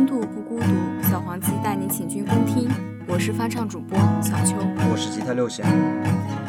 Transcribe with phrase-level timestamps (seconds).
[0.00, 0.64] 温度不孤独，
[1.02, 2.70] 小黄鸡带你请君公听。
[3.06, 4.56] 我是翻唱主播小秋，
[4.90, 5.62] 我是吉他六弦，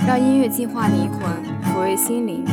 [0.08, 1.22] 让音乐净化灵魂，
[1.62, 2.46] 抚慰心灵，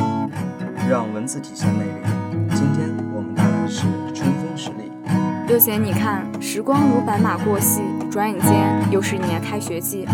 [0.91, 2.51] 让文字体现魅力。
[2.51, 4.91] 今天我们带来的是春风十里。
[5.47, 7.81] 六弦，你看，时光如白马过隙，
[8.11, 10.05] 转眼间又是一年开学季。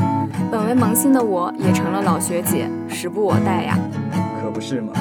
[0.52, 3.78] 本为萌新的我，也成了老学姐，时不我待呀。
[4.42, 4.92] 可不是嘛，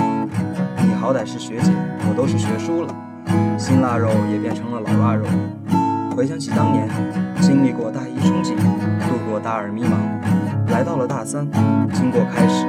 [0.78, 1.74] 你好歹是学姐，
[2.10, 2.96] 我都是学叔了。
[3.58, 5.26] 新腊肉也变成了老腊肉。
[6.16, 6.88] 回想起当年，
[7.42, 9.98] 经历过大一憧憬，度过大二迷茫，
[10.72, 11.50] 来到了大三，
[11.92, 12.68] 经过开始，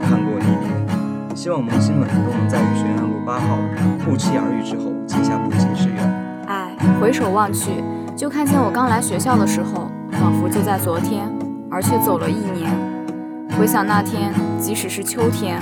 [0.00, 1.34] 看过离别。
[1.34, 3.58] 希望萌新们都能在与学院路八号
[4.04, 5.98] 不期而遇之后结下不解之缘。
[6.46, 7.82] 哎，回首望去，
[8.16, 11.28] 就看见我刚来学校的时候，仿佛就在昨天，
[11.68, 12.70] 而却走了一年。
[13.58, 15.60] 回想那天，即使是秋天，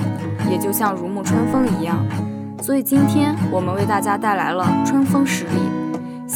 [0.50, 1.96] 也就像如沐春风一样。
[2.60, 5.60] 所以今天我们为大家带来了春风十里，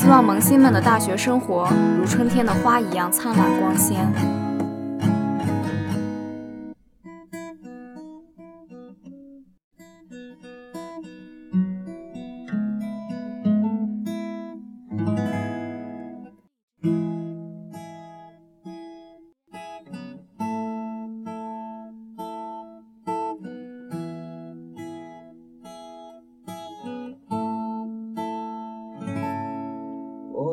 [0.06, 4.36] 希望萌新们的大学生活如春天的花一样灿烂光鲜。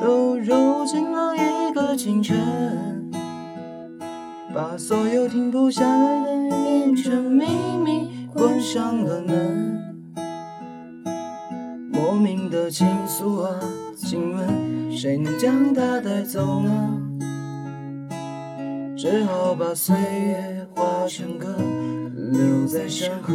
[0.00, 3.10] 都揉进了一个清晨，
[4.54, 7.44] 把所有停不下来的变成秘
[7.84, 9.78] 密，关上了门。
[11.92, 13.60] 莫名的情愫啊，
[13.94, 16.96] 请问谁能将它带走呢？
[18.96, 21.54] 只好把岁月化成歌，
[22.14, 23.34] 留在山河。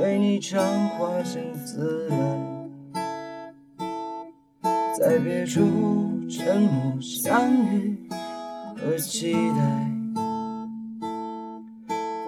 [0.00, 2.16] 为你唱花香自来，
[4.98, 5.60] 在别处
[6.28, 8.08] 沉默相遇
[8.76, 9.90] 和期待。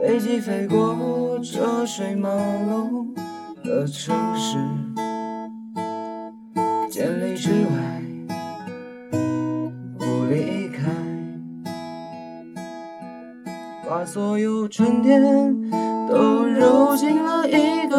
[0.00, 3.14] 飞机飞过车水马龙
[3.64, 4.58] 的城市，
[6.90, 8.02] 千里之外
[9.98, 10.90] 不离开，
[13.88, 15.22] 把所有春天。
[16.06, 17.03] 都揉进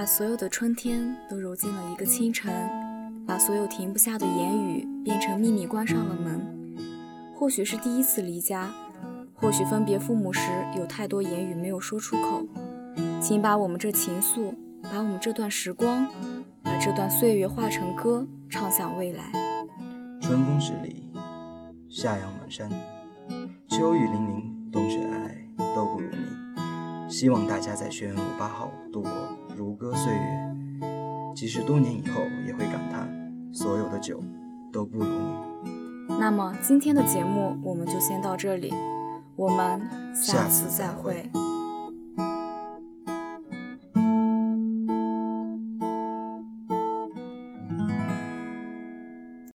[0.00, 2.50] 把所有的春天都揉进了一个清晨，
[3.26, 6.40] 把所有停不下的言语变成秘密，关上了门。
[7.36, 8.72] 或许是第一次离家，
[9.34, 10.40] 或许分别父母时
[10.74, 12.42] 有太多言语没有说出口。
[13.20, 14.54] 请把我们这情愫，
[14.84, 16.08] 把我们这段时光，
[16.62, 19.30] 把这段岁月化成歌，唱响未来。
[20.22, 21.12] 春风十里，
[21.90, 22.70] 夏阳满山，
[23.68, 27.12] 秋雨淋淋，冬雪皑皑，都不如你。
[27.12, 29.10] 希望大家在学院路八号度过。
[29.56, 30.54] 如歌岁月，
[31.34, 33.08] 即使多年以后，也会感叹
[33.52, 34.22] 所有的酒
[34.72, 35.70] 都不如你。
[36.18, 38.72] 那么今天的节目我们就先到这里，
[39.36, 39.80] 我们
[40.14, 41.30] 下次再会。